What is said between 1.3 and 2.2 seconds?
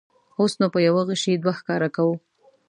دوه ښکاره کوو.